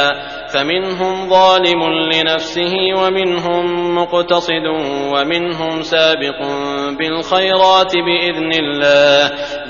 فمنهم 0.48 1.30
ظالم 1.30 1.80
لنفسه 2.12 2.74
ومنهم 2.96 3.64
مقتصد 3.94 4.66
ومنهم 5.12 5.82
سابق 5.84 6.38
بالخيرات 6.98 7.92
بإذن 8.06 8.52
الله 8.54 9.20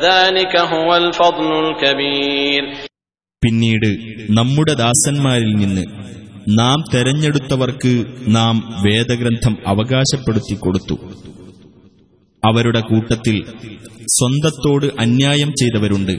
ذلك 0.00 0.54
هو 0.74 0.88
الفضل 0.96 1.50
الكبير 1.64 2.62
പിന്നീട് 3.42 3.90
നമ്മുടെ 4.36 4.74
ദാസന്മാരിൽ 4.80 5.50
നിന്ന് 5.62 5.82
നാം 6.60 6.78
തെരഞ്ഞെടുത്തവർക്ക് 6.92 7.92
നാം 8.36 8.54
വേദഗ്രന്ഥം 8.84 9.54
അവകാശപ്പെടുത്തി 9.72 10.54
കൊടുത്തു 10.64 10.96
അവരുടെ 12.42 12.82
കൂട്ടത്തിൽ 12.90 13.36
സ്വന്തത്തോട് 14.16 14.86
അന്യായം 15.04 15.50
ചെയ്തവരുണ്ട് 15.60 16.14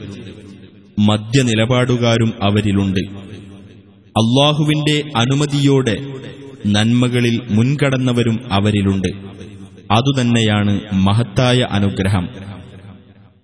മദ്യനിലപാടുകാരും 1.08 2.32
അവരിലുണ്ട് 2.41 3.03
അള്ളാഹുവിന്റെ 4.15 4.97
അനുമതിയോടെ 5.15 5.95
നന്മകളിൽ 6.75 7.36
മുൻകടന്നവരും 7.49 8.38
അവരിലുണ്ട് 8.51 9.12
അതുതന്നെയാണ് 9.89 10.75
മഹത്തായ 11.08 11.60
അനുഗ്രഹം 11.71 12.27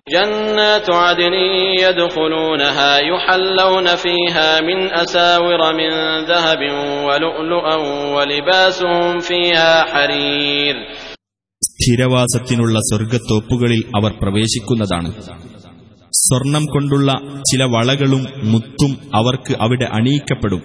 جنات 0.06 0.88
عدن 1.04 1.34
يدخلونها 1.78 2.92
يحلون 3.00 3.86
فيها 3.96 4.60
من 4.60 4.78
أساور 4.94 5.60
من 5.72 5.90
ذهب 6.24 6.62
ولؤلؤا 7.06 7.76
ولباسهم 8.14 9.18
فيها 9.20 9.84
حرير 9.84 10.76
സ്ഥിരവാസത്തിനുള്ള 11.78 12.78
സ്വർഗത്തോപ്പുകളിൽ 12.88 13.80
അവർ 13.98 14.12
പ്രവേശിക്കുന്നതാണ് 14.20 15.10
സ്വർണം 16.20 16.64
കൊണ്ടുള്ള 16.74 17.10
ചില 17.48 17.62
വളകളും 17.74 18.22
മുത്തും 18.52 18.92
അവർക്ക് 19.18 19.54
അവിടെ 19.64 19.86
അണിയിക്കപ്പെടും 19.98 20.62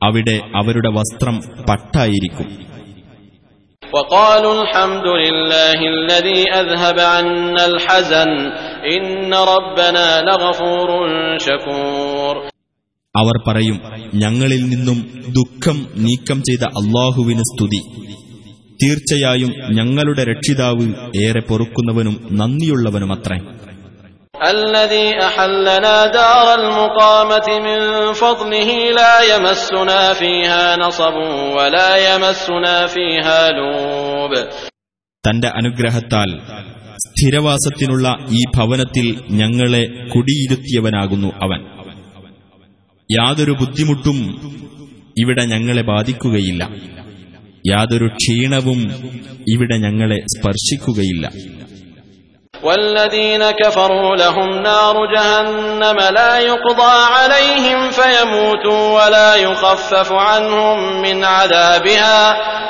അവിടെ 0.00 0.36
അവരുടെ 0.60 0.92
വസ്ത്രം 0.98 1.38
പട്ടായിരിക്കും 1.68 2.48
وقالوا 3.82 4.54
الحمد 4.60 5.06
لله 5.24 5.78
الذي 5.96 6.40
أذهب 6.54 6.98
عنا 7.14 7.62
الحزن 7.66 8.30
إن 8.90 9.04
ربنا 9.54 10.06
لغفور 10.28 10.88
شكور 11.46 12.34
അവർ 13.14 13.36
പറയും 13.46 13.78
ഞങ്ങളിൽ 14.22 14.62
നിന്നും 14.72 14.98
ദുഃഖം 15.36 15.76
നീക്കം 16.04 16.38
ചെയ്ത 16.48 16.64
അള്ളാഹുവിന് 16.78 17.44
സ്തുതി 17.50 17.80
തീർച്ചയായും 18.80 19.50
ഞങ്ങളുടെ 19.78 20.22
രക്ഷിതാവ് 20.30 20.86
ഏറെ 21.24 21.42
പൊറുക്കുന്നവനും 21.48 22.16
നന്ദിയുള്ളവനുമത്രേ 22.40 23.38
الذي 24.54 25.06
أحلنا 25.28 25.96
دار 26.12 26.46
المقامة 26.54 27.48
من 27.60 27.80
فضله 28.14 28.68
لا 28.92 29.14
يمسنا 29.26 30.02
فيها 30.14 30.64
نصب 30.76 31.16
ولا 31.56 31.90
يمسنا 32.06 32.76
فيها 32.88 33.40
لوب 33.52 34.32
തന്റെ 35.24 35.48
അനുഗ്രഹത്താൽ 35.58 36.28
സ്ഥിരവാസത്തിനുള്ള 37.04 38.06
ഈ 38.30 38.40
ഭവനത്തിൽ 38.56 39.06
ഞങ്ങളെ 39.40 39.82
കുടിയിരുത്തിയവനാകുന്നു 40.12 41.30
അവൻ 41.44 41.60
യാതൊരു 43.08 43.54
ബുദ്ധിമുട്ടും 43.60 44.18
ഇവിടെ 45.16 45.44
ഞങ്ങളെ 45.52 45.82
ബാധിക്കുകയില്ല 45.84 46.62
യാതൊരു 47.64 48.08
ക്ഷീണവും 48.16 48.80
ഇവിടെ 49.52 49.76
ഞങ്ങളെ 49.86 50.18
സ്പർശിക്കുകയില്ല 50.34 51.26
والذين 52.54 53.42
كفروا 53.52 54.16
لهم 54.16 54.48
نار 54.62 54.96
جهنم 55.08 55.98
لا 56.12 56.32
يقضى 56.42 56.94
عليهم 57.10 57.90
فيموتوا 57.90 58.82
ولا 58.96 59.30
يخفف 59.36 60.08
عنهم 60.24 60.78
من 61.02 61.16
عذابها 61.26 62.18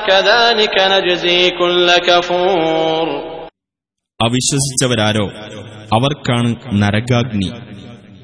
كذلك 0.09 0.74
نجزي 0.92 1.40
كل 1.52 1.88
كفور 2.09 3.06
അവിശ്വസിച്ചവരാരോ 4.20 5.26
അവർക്കാണ് 5.92 6.50
നരകാഗ്നി 6.80 7.50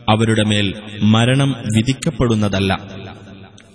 അവരുടെ 0.08 0.44
മേൽ 0.50 0.66
മരണം 1.14 1.50
വിധിക്കപ്പെടുന്നതല്ല 1.74 2.72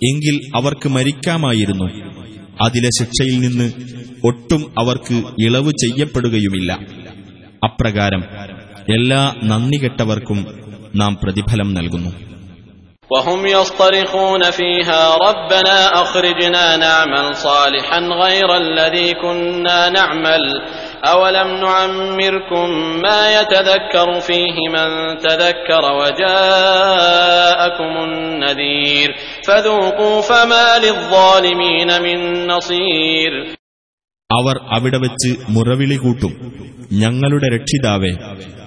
എങ്കിൽ 0.02 0.36
അവർക്ക് 0.58 0.88
മരിക്കാമായിരുന്നു 0.88 1.88
അതിലെ 2.61 2.89
ശിക്ഷയിൽ 2.99 3.39
നിന്ന് 3.39 3.71
ഒട്ടും 4.23 4.61
അവർക്ക് 4.79 5.23
ഇളവ് 5.45 5.71
ചെയ്യപ്പെടുകയുമില്ല. 5.71 6.79
അപ്രകാരം 7.63 8.23
എല്ലാ 8.95 9.35
നന്ദികെട്ടവർക്കും 9.43 10.47
നാം 10.95 11.17
പ്രതിഫലം 11.23 11.73
നൽകുന്നു. 11.73 12.36
وهم 13.10 13.48
يصطرخون 13.48 14.50
فيها 14.50 15.16
ربنا 15.18 15.92
أخرجنا 15.94 16.76
نعمل 16.76 17.36
صالحا 17.36 18.00
غير 18.00 18.56
الذي 18.56 19.14
كنا 19.14 19.90
نعمل 19.90 20.40
أولم 21.06 21.48
نعمركم 21.56 22.70
ما 23.02 23.40
يتذكر 23.40 24.20
فيه 24.20 24.68
من 24.68 25.18
تذكر 25.18 25.92
وجاءكم 25.92 28.04
النذير 28.04 29.14
فذوقوا 29.44 30.22
فما 30.22 30.78
للظالمين 30.78 32.02
من 32.02 32.46
نصير 32.46 33.32
അവർ 34.30 34.56
അവിടെ 34.76 34.98
വച്ച് 35.04 35.30
മുറവിളി 35.54 35.96
കൂട്ടും 35.96 36.32
ഞങ്ങളുടെ 37.02 37.48
രക്ഷിതാവേ 37.56 38.12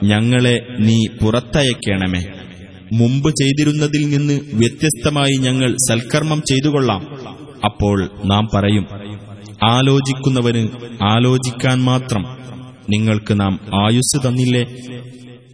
ഞങ്ങളെ 0.04 0.56
നീ 0.88 1.00
പുറത്തയക്കണമേ 1.22 2.39
മുമ്പ് 2.93 3.31
ചെയ്തിരുന്നതിൽ 3.31 4.17
നിന്ന് 4.17 4.41
വ്യത്യസ്തമായി 4.55 5.37
ഞങ്ങൾ 5.41 5.73
സൽക്കർമ്മം 5.89 6.43
ചെയ്തുകൊള്ളാം. 6.49 7.03
അപ്പോൾ 7.65 8.11
നാം 8.25 8.49
പറയും 8.55 8.87
ആലോചിക്കുന്നവന് 9.65 10.69
ആലോചിക്കാൻ 11.03 11.85
മാത്രം 11.85 12.23
നിങ്ങൾക്ക് 12.91 13.41
നാം 13.41 13.61
ആയുസ് 13.75 14.29
തന്നില്ലേ? 14.29 14.65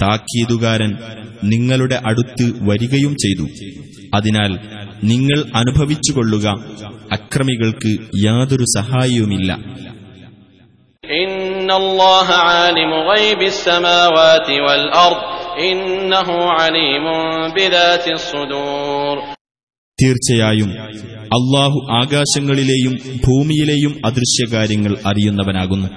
താക്കീതുകാരൻ 0.02 0.98
നിങ്ങളുടെ 1.44 2.02
അടുത്ത് 2.06 2.52
വരികയും 2.68 3.14
ചെയ്തു. 3.14 3.46
അതിനാൽ 4.14 4.58
നിങ്ങൾ 5.04 5.44
അനുഭവിച്ചുകൊള്ളുക 5.54 6.46
അക്രമികൾക്ക് 7.12 7.90
യാതൊരു 8.24 8.64
സഹായവുമില്ല 8.78 9.52
ഇന്നല്ലാഹ 11.04 12.32
ആലിമു 12.32 13.14
ഗൈബിസ് 13.14 13.64
സമാവാതി 13.64 14.58
വൽ 14.60 14.86
അർദ് 14.90 15.45
തീർച്ചയായും 20.02 20.70
അള്ളാഹു 21.20 21.86
ആകാശങ്ങളിലെയും 21.90 22.92
ഭൂമിയിലെയും 23.26 24.06
അദൃശ്യകാര്യങ്ങൾ 24.06 24.96
അറിയുന്നവനാകുന്നു. 25.06 25.88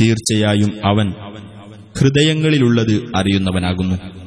തീർച്ചയായും 0.00 0.86
അവൻ 0.86 1.14
ഹൃദയങ്ങളിലുള്ളത് 1.98 3.02
അറിയുന്നവനാകുന്നു. 3.16 4.23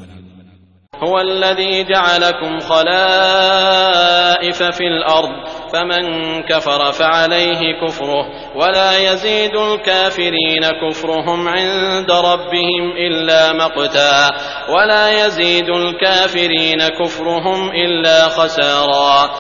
هو 0.97 1.21
الذي 1.21 1.85
جعلكم 1.85 2.59
خلائف 2.61 4.63
في 4.63 4.85
الأرض 4.85 5.31
فمن 5.73 6.05
كفر 6.43 6.93
فعليه 6.93 7.61
كفره 7.83 8.25
ولا 8.57 9.13
يزيد 9.13 9.57
الكافرين 9.57 10.63
كفرهم 10.83 11.49
عند 11.49 12.11
ربهم 12.11 12.93
إلا 12.99 13.53
مقتا 13.55 14.31
ولا 14.69 15.27
يزيد 15.27 15.69
الكافرين 15.71 16.79
كفرهم 16.91 17.71
إلا 17.77 18.29
خسارا 18.29 19.39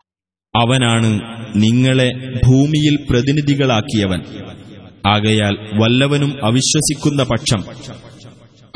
അവനാണ് 0.55 1.20
നിങ്ങളെ 1.57 2.11
ഭൂമിയിൽ 2.46 3.07
പ്രതിനിധികളാക്കിയവൻ 3.09 4.20
ആകയാൽ 5.07 5.55
വല്ലവനും 5.81 6.37
അവിശ്വസിക്കുന്ന 6.42 7.25
പക്ഷം 7.25 7.61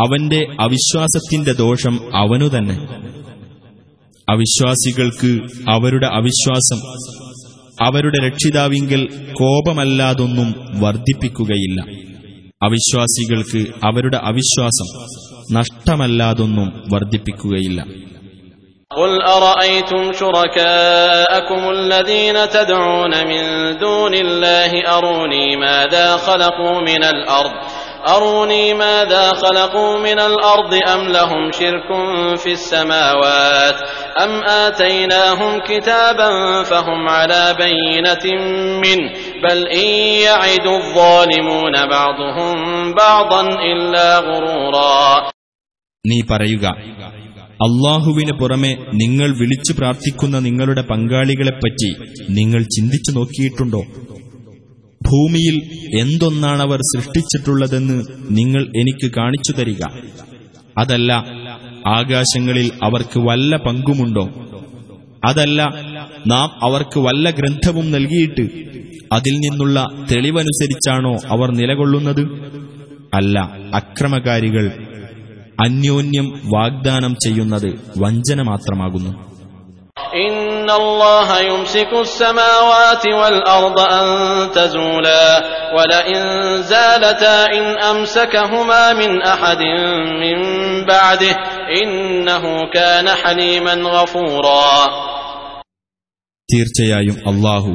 അവന്റെ 0.01 0.41
അവിശ്വാസത്തിന്റെ 0.65 1.53
ദോഷം 1.61 1.95
അവനു 2.23 2.49
തന്നെ 2.55 2.77
അവിശ്വാസികൾക്ക് 4.29 5.31
അവരുടെ 5.75 6.09
അവിശ്വാസം 6.19 6.81
അവരുടെ 7.81 8.19
രക്ഷിതാവിങ്കൽ 8.27 9.03
കോപമല്ലാതൊന്നും 9.41 10.49
വർദ്ധിപ്പിക്കുകയില്ല 10.83 11.81
അവിശ്വാസികൾക്ക് 12.61 13.61
അവരുടെ 13.89 14.21
അവിശ്വാസം 14.31 14.91
നഷ്ടമല്ലാതൊന്നും 15.59 16.69
വർദ്ധിപ്പിക്കുകയില്ല 16.95 17.81
قل 18.91 19.13
أرأيتم 19.31 20.03
شركاءكم 20.15 21.63
الذين 21.71 22.37
تدعون 22.49 23.13
من 23.25 23.43
دون 23.79 24.15
الله 24.17 24.73
أروني 24.89 25.47
ماذا 25.59 26.07
خلقوا 26.19 26.77
من 26.83 27.03
الأرض 27.05 27.55
أروني 28.07 28.75
ماذا 28.75 29.25
خلقوا 29.35 29.99
من 29.99 30.19
الأرض 30.21 30.73
أم 30.89 31.03
لهم 31.09 31.51
شرك 31.53 31.89
في 32.37 32.53
السماوات 32.53 33.79
أم 34.23 34.33
آتيناهم 34.45 35.61
كتابا 35.61 36.31
فهم 36.63 37.09
على 37.09 37.43
بينة 37.59 38.25
منه 38.85 39.07
بل 39.45 39.59
إن 39.75 39.89
يعد 40.27 40.67
الظالمون 40.69 41.75
بعضهم 41.89 42.55
بعضا 42.95 43.43
إلا 43.65 44.09
غرورا 44.21 45.31
നീ 46.05 46.19
പറയുക 46.29 46.67
അള്ളാഹുവിന് 47.61 48.33
പുറമെ 48.41 48.71
നിങ്ങൾ 48.95 49.29
വിളിച്ചു 49.39 49.73
പ്രാർത്ഥിക്കുന്ന 49.79 50.37
നിങ്ങളുടെ 50.39 50.83
പങ്കാളികളെപ്പറ്റി 50.91 51.91
നിങ്ങൾ 52.39 52.63
ചിന്തിച്ചു 52.75 53.11
നോക്കിയിട്ടുണ്ടോ 53.11 53.81
ഭൂമിയിൽ 55.02 55.56
എന്തൊന്നാണവർ 56.00 56.80
സൃഷ്ടിച്ചിട്ടുള്ളതെന്ന് 56.80 58.04
നിങ്ങൾ 58.30 58.64
എനിക്ക് 58.64 59.12
കാണിച്ചു 59.18 59.52
തരിക. 59.52 59.84
അതല്ല 60.78 61.12
ആകാശങ്ങളിൽ 61.88 62.72
അവർക്ക് 62.84 63.20
വല്ല 63.20 63.58
പങ്കുമുണ്ടോ? 63.58 64.30
അതല്ല 65.26 65.62
നാം 66.28 66.50
അവർക്ക് 66.62 67.00
വല്ല 67.00 67.30
ഗ്രന്ഥവും 67.30 67.92
നൽകിയിട്ട് 67.92 68.46
അതിൽ 69.14 69.34
നിന്നുള്ള 69.34 69.86
തെളിവനുസരിച്ചാണോ 70.12 71.16
അവർ 71.30 71.52
നിലകൊള്ളുന്നത്? 71.52 72.22
അല്ല 73.14 73.40
അക്രമകാരികൾ 73.74 74.72
അന്യോന്യം 75.60 76.40
വാഗ്ദാനം 76.46 77.16
ചെയ്യുന്നത് 77.16 77.80
വഞ്ചന 77.98 78.42
മാത്രമാകുന്നു. 78.42 79.32
إن 80.61 80.71
الله 80.73 81.41
يمسك 81.43 81.93
السماوات 82.01 83.05
والأرض 83.13 83.79
أن 83.81 84.07
تزولا 84.51 85.29
ولئن 85.77 86.23
زالتا 86.63 87.37
إن 87.49 87.65
أمسكهما 87.87 88.93
من 88.93 89.23
أحد 89.25 89.61
من 90.23 90.39
بعده 90.85 91.37
إنه 91.83 92.45
كان 92.75 93.09
حليما 93.15 93.75
غفورا 93.75 94.73
തീർച്ചയായും 96.49 97.17
അള്ളാഹു 97.31 97.71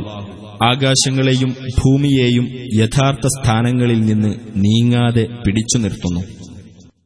ആകാശങ്ങളെയും 0.65 1.49
ഭൂമിയെയും 1.79 2.45
യഥാർത്ഥ 2.73 3.25
സ്ഥാനങ്ങളിൽ 3.27 3.99
നിന്ന് 4.01 4.31
നീങ്ങാതെ 4.63 5.23
പിടിച്ചു 5.43 5.77
നിർത്തുന്നു 5.77 6.21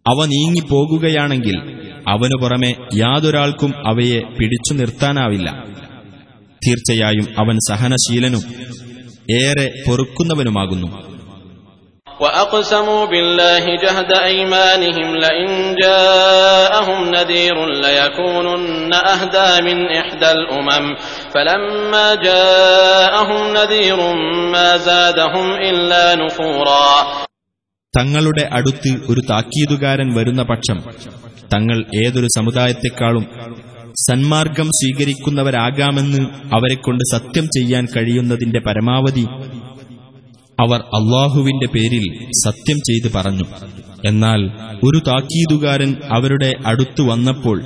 അവ 0.06 0.20
നീങ്ങിപ്പോകുകയാണെങ്കിൽ 0.26 1.58
അവനു 2.14 2.38
പുറമെ 2.44 2.72
യാതൊരാൾക്കും 3.02 3.72
അവയെ 3.92 4.20
പിടിച്ചു 4.38 4.74
നിർത്താനാവില്ല 4.80 5.48
തീർച്ചയായും 6.62 7.28
അവൻ 7.42 7.58
സഹനശീലനും 7.70 8.46
ഏറെ 9.42 9.68
പൊറുക്കുന്നവനുമാകുന്നു 9.86 10.90
وأقسموا 12.20 13.06
بالله 13.06 13.64
جهد 13.76 14.12
أيمانهم 14.24 15.16
لئن 15.16 15.50
جاءهم 15.76 17.10
نذير 17.10 17.58
ليكونن 17.86 18.94
أهدى 18.94 19.62
من 19.62 19.78
إحدى 19.92 20.32
الأمم 20.32 20.86
فلما 21.34 22.16
جاءهم 22.16 23.54
نذير 23.54 24.00
ما 24.54 24.78
زادهم 24.80 25.52
إلا 25.62 26.16
نفورا 26.16 26.88
തങ്ങളുടെ 27.97 28.49
അടുത്ത് 28.53 28.91
ഒരു 29.09 29.21
താക്കീതുകാരൻ 29.31 30.15
വരുന്ന 30.15 30.43
പക്ഷം 30.43 30.79
തങ്ങൾ 31.55 31.85
ഏതൊരു 32.07 32.29
സമുദായത്തെക്കാളും 32.37 33.25
സന്മാർഗം 34.09 34.67
സ്വീകരിക്കുന്നവരാകാമെന്ന് 34.67 36.19
അവരെക്കൊണ്ട് 36.55 37.05
സത്യം 37.13 37.45
ചെയ്യാൻ 37.45 37.87
കഴിയുന്നതിന്റെ 37.97 38.61
പരമാവധി 38.61 39.25
അവർ 40.61 40.81
അള്ളാഹുവിന്റെ 40.99 41.67
പേരിൽ 41.67 42.07
സത്യം 42.47 42.79
ചെയ്ത് 42.79 43.13
പറഞ്ഞു. 43.15 43.47
എന്നാൽ 44.07 44.41
ഒരു 44.85 44.99
താക്കീതുകാരൻ 45.07 45.97
അവരുടെ 46.11 46.53
അടുത്തു 46.67 47.03
വന്നപ്പോൾ 47.03 47.59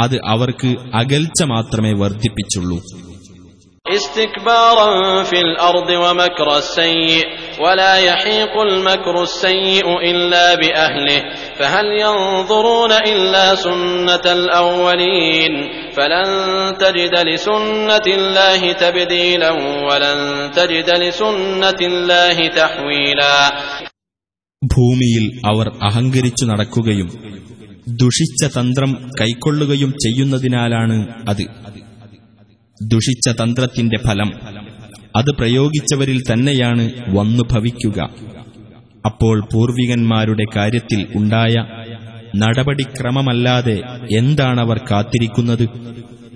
അത് 0.00 0.16
അവർക്ക് 0.26 0.76
അകൽച്ച 0.94 1.42
മാത്രമേ 1.42 1.92
വർദ്ധിപ്പിച്ചുള്ളൂ. 1.92 2.78
استكبارا 3.87 4.89
في 5.23 5.39
الأرض 5.39 5.89
ومكر 5.91 6.57
السيء 6.57 7.23
ولا 7.59 7.95
يحيق 7.99 8.53
المكر 8.59 9.23
السيء 9.23 9.87
إلا 10.01 10.55
بأهله 10.55 11.21
فهل 11.59 11.85
ينظرون 12.01 12.91
إلا 12.91 13.55
سنة 13.57 14.25
الأولين 14.33 15.53
فلن 15.91 16.29
تجد 16.77 17.15
لسنة 17.27 18.05
الله 18.09 18.71
تبديلا 18.75 19.51
ولن 19.89 20.19
تجد 20.51 20.89
لسنة 20.95 21.79
الله 21.81 22.37
تحويلا 22.49 23.37
ഭൂമിയിൽ 24.61 25.23
അവർ 25.45 25.67
അഹങ്കരിച്ചു 25.87 26.45
നടക്കുകയും 26.45 27.09
ദുഷിച്ച 28.01 28.43
തന്ത്രം 28.57 28.91
കൈക്കൊള്ളുകയും 29.19 29.91
ചെയ്യുന്നതിനാലാണ് 30.03 30.97
അത് 31.27 31.43
ദുഷിച്ച 32.82 33.28
തന്ത്രത്തിന്റെ 33.28 33.98
ഫലം. 34.06 34.32
അത് 35.16 35.30
പ്രയോഗിച്ചവരിൽ 35.38 36.22
തന്നെയാണ് 36.32 36.90
വന്നു 37.08 37.42
ഭവിക്കുക. 37.52 38.00
അപ്പോൾ 39.06 39.40
പൂർവികന്മാരുടെ 39.40 40.44
കാര്യത്തിൽ 40.56 41.06
ഉണ്ടായ 41.16 41.54
നടപടിക്രമമല്ലാതെ 42.36 43.80
എന്താണവർ 44.10 44.80
കാത്തിരിക്കുന്നത്? 44.90 45.62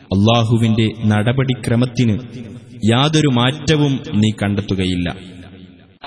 അള്ളാഹുവിന്റെ 0.03 0.89
നടപടിക്രമത്തിന് 1.05 2.19
യാതൊരു 2.93 3.29
മാറ്റവും 3.29 4.01
നീ 4.15 4.31
കണ്ടെത്തുകയില്ല. 4.43 5.34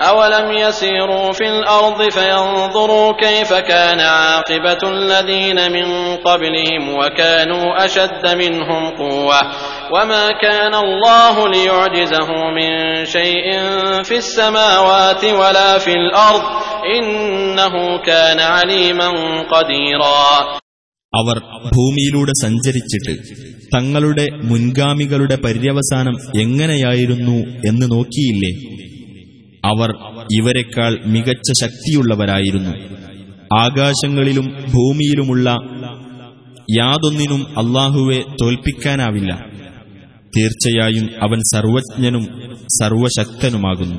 أولم 0.03 0.53
يسيروا 0.55 1.33
في 1.33 1.47
الأرض 1.49 2.11
فينظروا 2.11 3.13
كيف 3.21 3.53
كان 3.53 4.01
عاقبة 4.01 4.83
الذين 4.91 5.73
من 5.73 5.87
قبلهم 6.19 6.95
وكانوا 6.95 7.85
أشد 7.85 8.25
منهم 8.35 8.91
قوة 8.93 9.41
وما 9.95 10.29
كان 10.43 10.75
الله 10.77 11.49
ليعجزه 11.49 12.29
من 12.51 12.71
شيء 13.07 13.47
في 14.03 14.17
السماوات 14.17 15.25
ولا 15.25 15.79
في 15.79 15.93
الأرض 15.93 16.43
إنه 16.97 17.75
كان 17.99 18.41
عليما 18.55 19.09
قديرا 19.53 20.27
അവർ 21.13 21.37
ഭൂമിയിലൂടെ 21.77 22.33
സഞ്ചരിച്ചിട്ട് 22.45 23.15
തങ്ങളുടെ 23.75 24.25
മുൻഗാമികളുടെ 24.51 25.37
പര്യവസാനം 25.45 26.17
എങ്ങനെയായിരുന്നു 26.45 27.37
എന്ന് 27.69 27.87
നോക്കിയില്ലേ 27.93 28.53
അവർ 29.63 29.91
ഇവരെക്കാൾ 30.37 30.93
മികച്ച 31.15 31.49
ശക്തിയുള്ളവരായിരുന്നു 31.63 32.73
ആകാശങ്ങളിലും 33.59 34.47
ഭൂമിയിലുമുള്ള 34.73 35.49
യാതൊന്നിനും 36.75 37.43
അള്ളാഹുവെ 37.63 38.21
തോൽപ്പിക്കാനാവില്ല 38.41 39.33
തീർച്ചയായും 40.33 41.07
അവൻ 41.25 41.41
സർവജ്ഞനും 41.53 42.25
സർവശക്തനുമാകുന്നു 42.81 43.99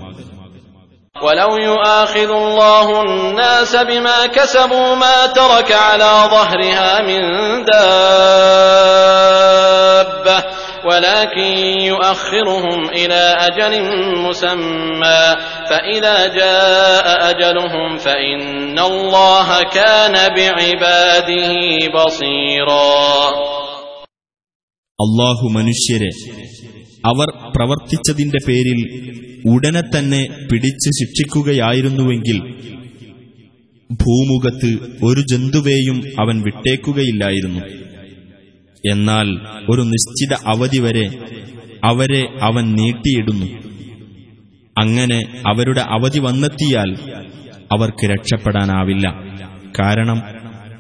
ولو 1.15 1.51
يؤاخذ 1.65 2.29
الله 2.43 2.87
الناس 3.03 3.73
بما 3.83 4.17
كسبوا 4.27 4.89
ما 4.95 5.17
ترك 5.31 5.69
على 5.83 6.11
ظهرها 6.27 6.89
من 7.01 7.21
دابة 7.65 8.26
ولكن 11.27 11.53
يؤخرهم 11.83 12.79
إلى 12.91 13.21
أجل 13.39 13.73
مسمى 14.17 15.23
فإذا 15.69 16.17
جاء 16.29 17.05
أجلهم 17.31 17.97
فإن 17.97 18.79
الله 18.81 19.47
كان 19.71 20.15
بعباده 20.29 21.51
بصيرا 21.95 22.93
അള്ളാഹു 24.99 25.45
മനുഷ്യരെ 25.55 26.09
അവർ 27.03 27.27
പ്രവർത്തിച്ചതിന്റെ 27.55 28.39
പേരിൽ 28.47 28.79
ഉടനെ 29.53 29.81
തന്നെ 29.85 30.19
പിടിച്ച് 30.49 30.89
ശിക്ഷിക്കുകയായിരുന്നുവെങ്കിൽ 30.99 32.37
ഭൂമുഖത്ത് 33.89 34.69
ഒരു 35.07 35.21
ജന്തുവേയും 35.31 35.97
അവൻ 36.23 36.37
വിട്ടേക്കുകയില്ലായിരുന്നു 36.47 37.61
എന്നാൽ 38.92 39.26
ഒരു 39.70 39.82
നിശ്ചിത 39.82 40.36
അവധി 40.46 40.78
വരെ 40.78 41.08
അവരെ 41.84 42.38
അവൻ 42.42 42.74
നീട്ടിയിടുന്നു. 42.74 43.46
അങ്ങനെ 44.78 45.20
അവരുടെ 45.46 45.80
അവധി 45.80 46.18
വന്നെത്തിയാൽ 46.18 46.96
അവർക്ക് 47.72 48.06
രക്ഷപ്പെടാനാവില്ല. 48.06 49.08
കാരണം 49.80 50.22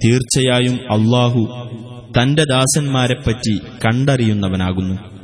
തീർച്ചയായും 0.04 0.74
അള്ളാഹു 0.74 1.66
തന്റെ 2.20 2.44
ദാസന്മാരെപ്പറ്റി 2.44 3.58
കണ്ടറിയുന്നവനാകുന്നു. 3.86 5.17